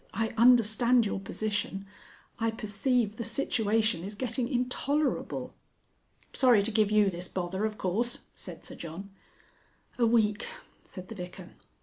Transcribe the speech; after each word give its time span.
"I 0.15 0.29
understand 0.29 1.05
your 1.05 1.19
position. 1.19 1.85
I 2.39 2.49
perceive 2.49 3.17
the 3.17 3.23
situation 3.23 4.03
is 4.03 4.15
getting 4.15 4.47
intolerable...." 4.49 5.53
"Sorry 6.33 6.63
to 6.63 6.71
give 6.71 6.89
you 6.89 7.11
this 7.11 7.27
bother, 7.27 7.65
of 7.65 7.77
course," 7.77 8.21
said 8.33 8.65
Sir 8.65 8.73
John. 8.73 9.11
"A 9.99 10.07
week," 10.07 10.47
said 10.83 11.09
the 11.09 11.13
Vicar. 11.13 11.51